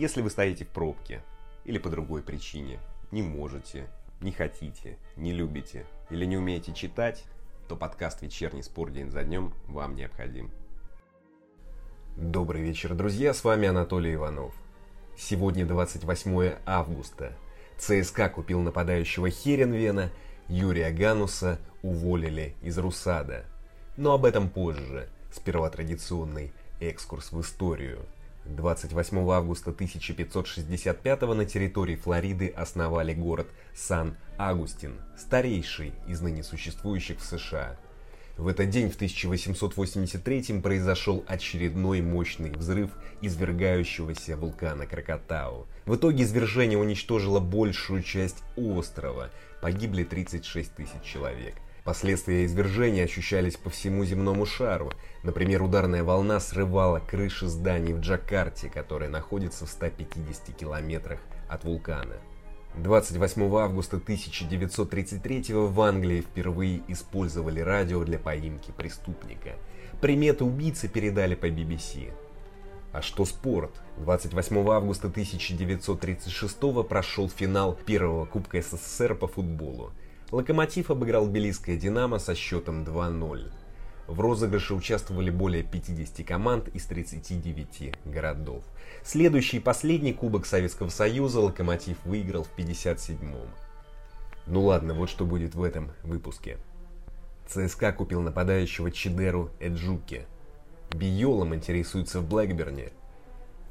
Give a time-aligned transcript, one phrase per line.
[0.00, 1.20] Если вы стоите в пробке
[1.66, 3.86] или по другой причине, не можете,
[4.22, 7.22] не хотите, не любите или не умеете читать,
[7.68, 10.50] то подкаст «Вечерний спор день за днем» вам необходим.
[12.16, 14.54] Добрый вечер, друзья, с вами Анатолий Иванов.
[15.18, 17.34] Сегодня 28 августа.
[17.76, 20.10] ЦСКА купил нападающего Херенвена,
[20.48, 23.44] Юрия Гануса уволили из Русада.
[23.98, 25.10] Но об этом позже.
[25.30, 28.06] Сперва традиционный экскурс в историю.
[28.46, 37.76] 28 августа 1565 на территории Флориды основали город Сан-Агустин, старейший из ныне существующих в США.
[38.36, 42.90] В этот день в 1883 произошел очередной мощный взрыв
[43.20, 45.66] извергающегося вулкана Кракатау.
[45.84, 51.54] В итоге извержение уничтожило большую часть острова, погибли 36 тысяч человек–
[51.90, 54.92] Последствия извержения ощущались по всему земному шару.
[55.24, 62.14] Например, ударная волна срывала крыши зданий в Джакарте, которая находится в 150 километрах от вулкана.
[62.76, 69.56] 28 августа 1933 в Англии впервые использовали радио для поимки преступника.
[70.00, 72.12] Приметы убийцы передали по BBC.
[72.92, 73.82] А что спорт?
[73.96, 76.56] 28 августа 1936
[76.88, 79.90] прошел финал первого Кубка СССР по футболу.
[80.30, 83.50] Локомотив обыграл Белийское «Динамо» со счетом 2-0.
[84.06, 88.62] В розыгрыше участвовали более 50 команд из 39 городов.
[89.02, 93.48] Следующий и последний Кубок Советского Союза «Локомотив» выиграл в 57-м.
[94.46, 96.58] Ну ладно, вот что будет в этом выпуске.
[97.48, 100.26] ЦСКА купил нападающего Чидеру Эджуки.
[100.92, 102.92] Биолом интересуется в Блэкберне.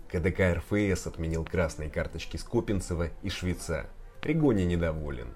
[0.10, 3.86] КДК РФС отменил красные карточки Скопинцева и Швеца.
[4.22, 5.30] Ригони недоволен.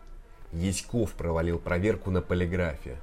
[0.54, 2.98] Яськов провалил проверку на полиграфе.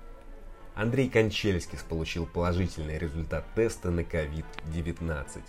[0.77, 5.41] Андрей Кончельскис получил положительный результат теста на COVID-19.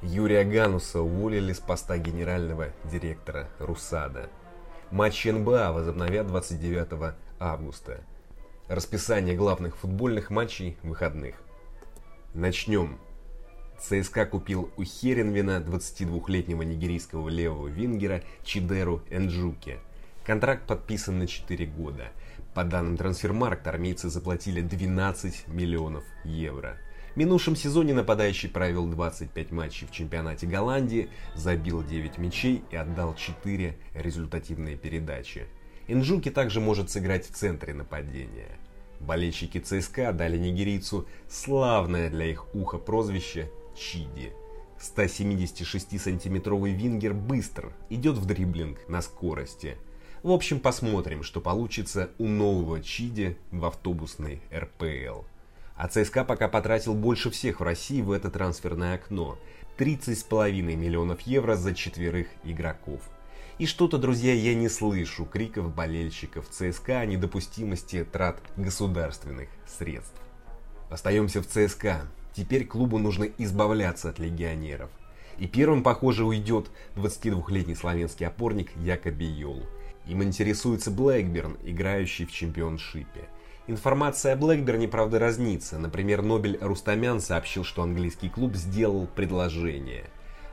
[0.00, 4.30] Юрия Гануса уволили с поста генерального директора РУСАДА.
[4.90, 8.00] Матчи НБА возобновят 29 августа.
[8.68, 11.34] Расписание главных футбольных матчей выходных.
[12.32, 12.98] Начнем.
[13.78, 19.80] ЦСКА купил у Херенвина 22-летнего нигерийского левого вингера Чидеру Энджуке–
[20.24, 22.10] Контракт подписан на 4 года.
[22.54, 26.78] По данным Трансфермаркт, армейцы заплатили 12 миллионов евро.
[27.12, 33.14] В минувшем сезоне нападающий провел 25 матчей в чемпионате Голландии, забил 9 мячей и отдал
[33.14, 35.46] 4 результативные передачи.
[35.88, 38.58] Инжуки также может сыграть в центре нападения.
[39.00, 44.32] Болельщики ЦСКА дали нигерийцу славное для их уха прозвище Чиди.
[44.80, 49.76] 176-сантиметровый вингер быстр, идет в дриблинг на скорости–
[50.24, 55.20] в общем, посмотрим, что получится у нового Чиди в автобусной РПЛ.
[55.76, 59.38] А ЦСКА пока потратил больше всех в России в это трансферное окно.
[59.76, 63.02] 30,5 миллионов евро за четверых игроков.
[63.58, 70.18] И что-то, друзья, я не слышу криков болельщиков ЦСКА о недопустимости трат государственных средств.
[70.88, 72.00] Остаемся в ЦСКА.
[72.34, 74.88] Теперь клубу нужно избавляться от легионеров.
[75.36, 79.62] И первым, похоже, уйдет 22-летний славянский опорник Якоби Йол.
[80.06, 83.28] Им интересуется Блэкберн, играющий в чемпионшипе.
[83.66, 85.78] Информация о Блэкберне, правда, разнится.
[85.78, 90.04] Например, Нобель Рустамян сообщил, что английский клуб сделал предложение.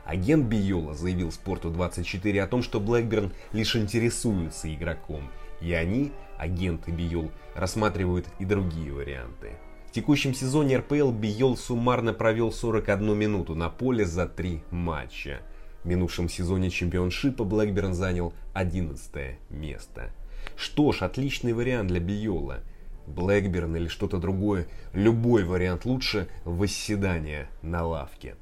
[0.04, 5.30] Агент Биола заявил Спорту24 о том, что Блэкберн лишь интересуется игроком,
[5.60, 9.52] и они, агенты Биол, рассматривают и другие варианты.
[9.88, 15.42] В текущем сезоне РПЛ Биол суммарно провел 41 минуту на поле за три матча.
[15.84, 20.10] В минувшем сезоне чемпионшипа Блэкберн занял 11 место.
[20.56, 22.60] Что ж, отличный вариант для Биола.
[23.06, 28.36] Блэкберн или что-то другое, любой вариант лучше восседания на лавке.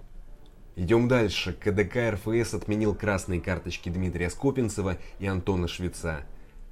[0.77, 1.53] Идем дальше.
[1.53, 6.27] КДК РФС отменил красные карточки Дмитрия Скопинцева и Антона Швеца.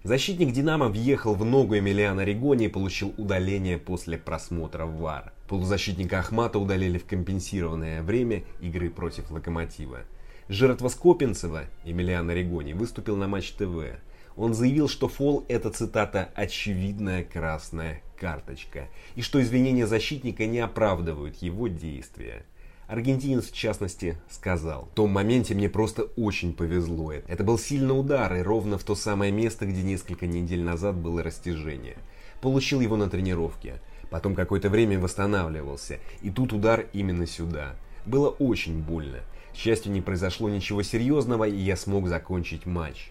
[0.05, 5.33] Защитник «Динамо» въехал в ногу Эмилиана Ригони и получил удаление после просмотра ВАР.
[5.49, 10.01] Полузащитника Ахмата удалили в компенсированное время игры против «Локомотива».
[10.49, 13.99] Жертва Скопинцева, Емельян Орегони, выступил на Матч ТВ.
[14.35, 21.37] Он заявил, что фол– это, цитата, «очевидная красная карточка», и что извинения защитника не оправдывают
[21.43, 22.47] его действия.
[22.87, 27.13] Аргентинец, в частности, сказал, «В том моменте мне просто очень повезло.
[27.13, 31.23] Это был сильный удар, и ровно в то самое место, где несколько недель назад было
[31.23, 31.99] растяжение.
[32.41, 33.83] Получил его на тренировке.
[34.09, 37.75] Потом какое-то время восстанавливался, и тут удар именно сюда.
[38.07, 39.19] Было очень больно.
[39.59, 43.11] К счастью, не произошло ничего серьезного, и я смог закончить матч.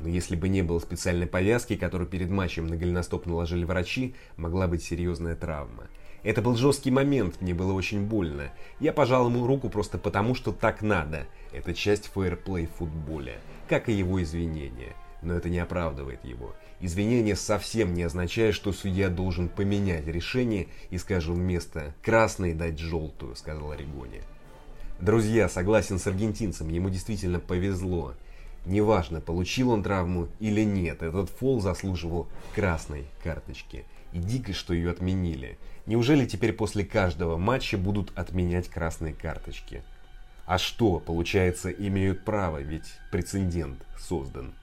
[0.00, 4.66] Но если бы не было специальной повязки, которую перед матчем на голеностоп наложили врачи, могла
[4.66, 5.84] быть серьезная травма.
[6.24, 8.50] Это был жесткий момент, мне было очень больно.
[8.80, 11.28] Я пожал ему руку просто потому, что так надо.
[11.52, 13.38] Это часть фейерплей в футболе,
[13.68, 14.96] как и его извинения.
[15.22, 16.56] Но это не оправдывает его.
[16.80, 23.36] Извинение совсем не означает, что судья должен поменять решение и, скажем, вместо красной дать желтую,
[23.36, 24.22] сказал Орегоне.
[25.00, 28.14] Друзья, согласен с аргентинцем, ему действительно повезло.
[28.64, 33.84] Неважно, получил он травму или нет, этот фол заслуживал красной карточки.
[34.12, 35.58] И дико, что ее отменили.
[35.86, 39.82] Неужели теперь после каждого матча будут отменять красные карточки?
[40.46, 44.54] А что, получается, имеют право, ведь прецедент создан.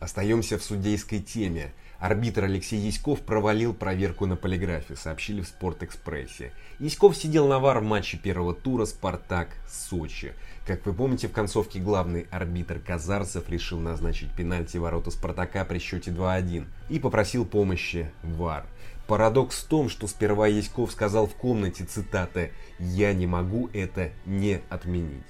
[0.00, 1.72] Остаемся в судейской теме.
[1.98, 6.52] Арбитр Алексей Яськов провалил проверку на полиграфе, сообщили в Спортэкспрессе.
[6.78, 10.32] Яськов сидел на вар в матче первого тура «Спартак-Сочи».
[10.64, 16.12] Как вы помните, в концовке главный арбитр Казарцев решил назначить пенальти ворота «Спартака» при счете
[16.12, 18.66] 2-1 и попросил помощи ВАР.
[19.08, 24.60] Парадокс в том, что сперва Яськов сказал в комнате, цитата, «Я не могу это не
[24.68, 25.26] отменить»,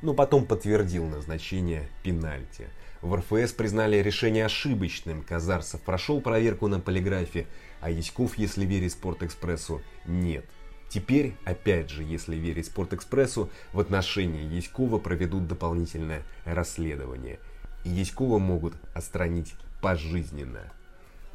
[0.00, 2.68] но потом подтвердил назначение пенальти.
[3.06, 7.46] В РФС признали решение ошибочным, Казарцев прошел проверку на полиграфе,
[7.80, 10.44] а Яськов, если верить Спортэкспрессу, нет.
[10.88, 17.38] Теперь, опять же, если верить Спортэкспрессу, в отношении Яськова проведут дополнительное расследование.
[17.84, 20.72] И Яськова могут отстранить пожизненно.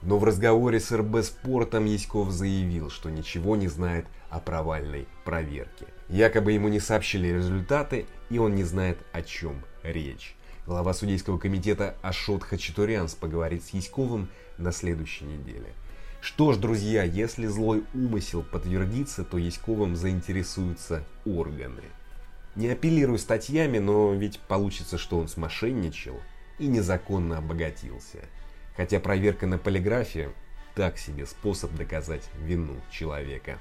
[0.02, 5.86] Но в разговоре с РБ Спортом Яськов заявил, что ничего не знает о провальной проверке.
[6.10, 10.36] Якобы ему не сообщили результаты, и он не знает, о чем речь.
[10.72, 15.74] Глава судейского комитета Ашот Хачатурянс поговорит с Яськовым на следующей неделе.
[16.22, 21.84] Что ж, друзья, если злой умысел подтвердится, то Яськовым заинтересуются органы.
[22.56, 26.18] Не апеллирую статьями, но ведь получится, что он смошенничал
[26.58, 28.20] и незаконно обогатился.
[28.78, 30.32] Хотя проверка на полиграфе–
[30.76, 33.60] так себе способ доказать вину человека.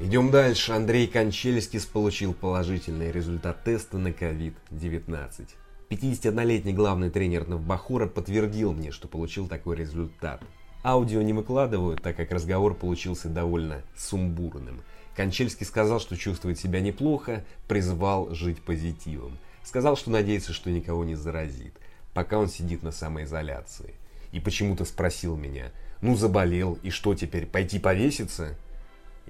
[0.00, 0.72] Идем дальше.
[0.72, 5.46] Андрей Кончельскис получил положительный результат теста на COVID-19.
[5.90, 10.42] 51-летний главный тренер Навбахура подтвердил мне, что получил такой результат.
[10.82, 14.80] Аудио не выкладывают, так как разговор получился довольно сумбурным.
[15.14, 19.36] Кончельский сказал, что чувствует себя неплохо, призвал жить позитивом.
[19.64, 21.74] Сказал, что надеется, что никого не заразит,
[22.14, 23.92] пока он сидит на самоизоляции.
[24.32, 28.56] И почему-то спросил меня, ну заболел, и что теперь, пойти повеситься?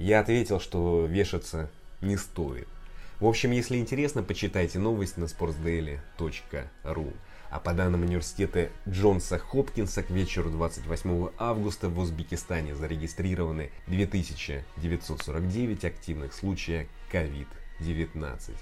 [0.01, 1.71] Я ответил, что вешаться
[2.01, 2.67] не стоит.
[3.21, 7.13] В общем, если интересно, почитайте новость на sportsdaily.ru.
[7.51, 16.33] А по данным университета Джонса Хопкинса, к вечеру 28 августа в Узбекистане зарегистрированы 2949 активных
[16.33, 18.55] случаев COVID-19.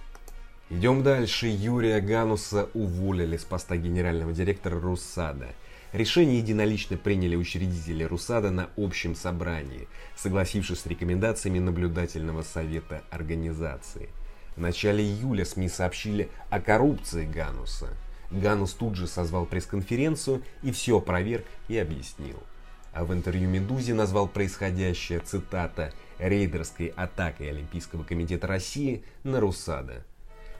[0.70, 1.46] Идем дальше.
[1.46, 5.55] Юрия Гануса уволили с поста генерального директора Руссада–
[5.93, 14.11] Решение единолично приняли учредители РУСАДА на общем собрании, согласившись с рекомендациями наблюдательного совета организации.
[14.55, 17.88] В начале июля СМИ сообщили о коррупции Гануса.
[18.31, 22.37] Ганус тут же созвал пресс-конференцию и все опроверг и объяснил.
[22.93, 30.05] А в интервью «Медузе» назвал происходящее, цитата, «рейдерской атакой Олимпийского комитета России на РУСАДА».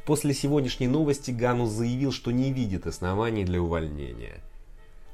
[0.06, 4.40] После сегодняшней новости Ганус заявил, что не видит оснований для увольнения–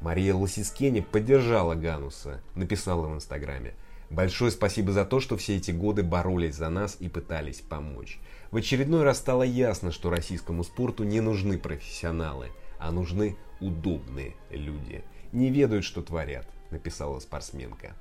[0.04, 3.72] Мария Лосискени поддержала Гануса, написала в Инстаграме.
[4.10, 8.18] Большое спасибо за то, что все эти годы боролись за нас и пытались помочь.
[8.50, 15.02] В очередной раз стало ясно, что российскому спорту не нужны профессионалы, а нужны удобные люди.
[15.32, 17.94] Не ведают, что творят, написала спортсменка.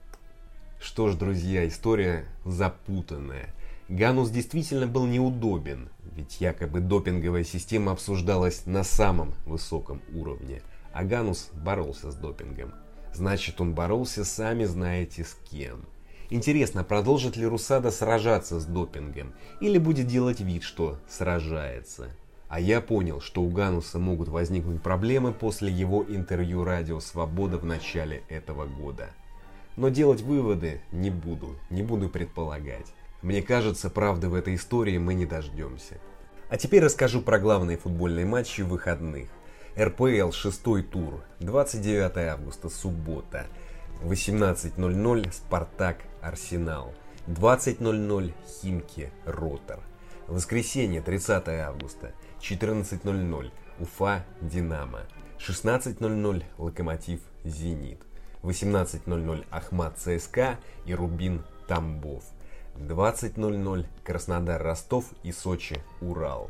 [0.81, 3.53] Что ж, друзья, история запутанная.
[3.95, 10.61] Ганус действительно был неудобен, ведь якобы допинговая система обсуждалась на самом высоком уровне–
[10.93, 12.71] Аганус боролся с допингом.
[13.13, 15.85] Значит, он боролся сами знаете с кем.
[16.29, 22.11] Интересно, продолжит ли Русада сражаться с допингом или будет делать вид, что сражается?
[22.47, 27.65] А я понял, что у Гануса могут возникнуть проблемы после его интервью «Радио Свобода» в
[27.65, 29.09] начале этого года.
[29.75, 32.93] Но делать выводы не буду, не буду предполагать.
[33.23, 35.97] Мне кажется, правды в этой истории мы не дождемся.
[36.49, 39.29] А теперь расскажу про главные футбольные матчи выходных.
[39.79, 43.47] РПЛ шестой тур, 29 августа, суббота,
[44.03, 46.93] 18.00 Спартак Арсенал,
[47.27, 49.79] 20.00 Химки Ротор.
[50.27, 52.11] Воскресенье, 30 августа,
[52.41, 55.03] 14.00 Уфа Динамо,
[55.39, 58.01] 16.00 Локомотив Зенит,
[58.41, 62.23] 18.00 Ахмат ЦСКА и Рубин Тамбов,
[62.75, 66.49] 20.00 Краснодар Ростов и Сочи Урал.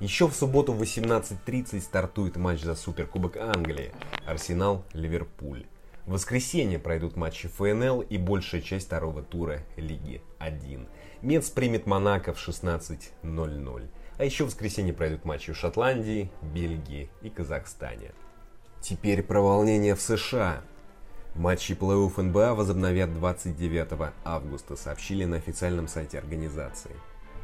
[0.00, 3.92] Еще в субботу в 18.30 стартует матч за Суперкубок Англии.
[4.26, 5.64] Арсенал-Ливерпуль.
[6.04, 10.86] В воскресенье пройдут матчи ФНЛ и большая часть второго тура Лиги 1.
[11.22, 13.88] Мец примет Монако в 16.00.
[14.18, 18.12] А еще в воскресенье пройдут матчи в Шотландии, Бельгии и Казахстане.
[18.80, 20.62] Теперь про волнение в США.
[21.38, 26.92] Матчи плей-офф НБА возобновят 29 августа, сообщили на официальном сайте организации.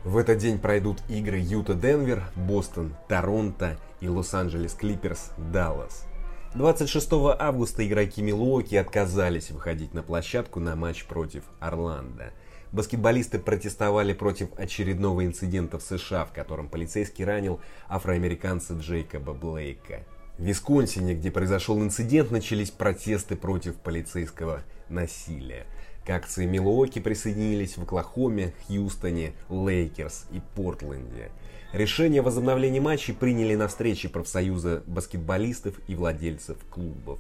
[0.03, 6.07] В этот день пройдут игры Юта-Денвер, Бостон, Торонто и Лос-Анджелес Клиперс, Даллас.
[6.55, 7.09] 26
[7.39, 12.33] августа игроки Милуоки отказались выходить на площадку на матч против Орландо.
[12.73, 20.01] Баскетболисты протестовали против очередного инцидента в США, в котором полицейский ранил афроамериканца Джейкоба Блейка.
[20.39, 25.67] В Висконсине, где произошел инцидент, начались протесты против полицейского насилия.
[26.07, 31.31] К акции Милуоки присоединились в Оклахоме, Хьюстоне, Лейкерс и Портленде–
[31.73, 37.19] Решение о возобновлении матчей приняли на встрече профсоюза баскетболистов и владельцев клубов.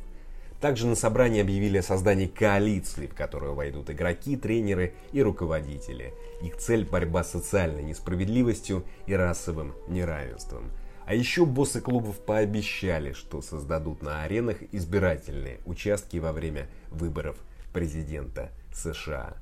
[0.61, 6.13] Также на собрании объявили о создании коалиции, в которую войдут игроки, тренеры и руководители.
[6.43, 10.71] Их цель– борьба с социальной несправедливостью и расовым неравенством.
[11.13, 17.37] А еще боссы клубов пообещали, что создадут на аренах избирательные участки во время выборов
[17.75, 19.37] президента США.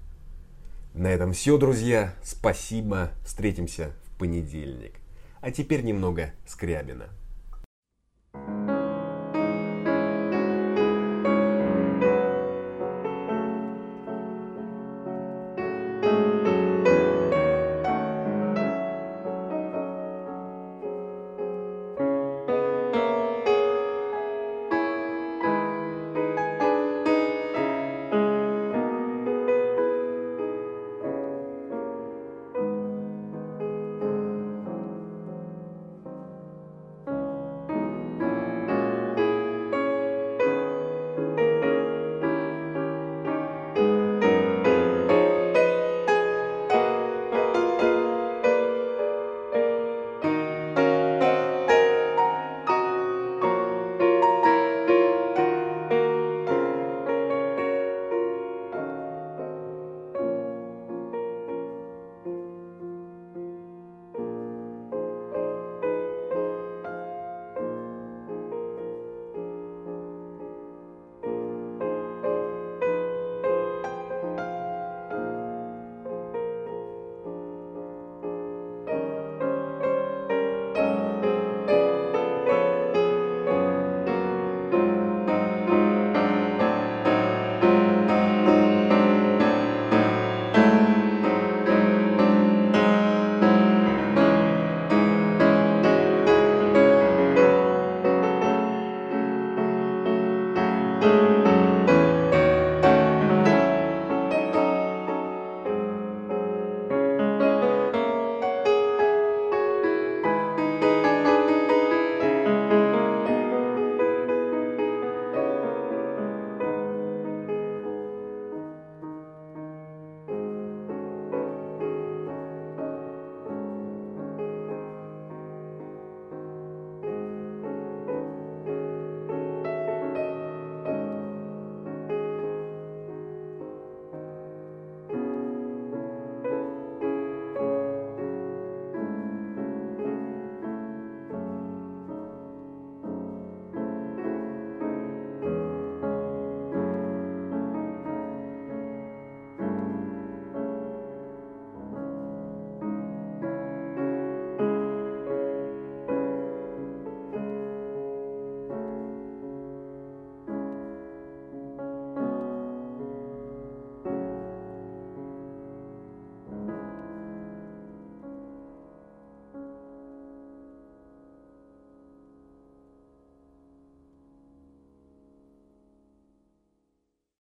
[0.94, 2.12] На этом все, друзья.
[2.24, 3.12] Спасибо.
[3.24, 4.94] Встретимся в понедельник.
[5.40, 7.06] А теперь немного Скрябина.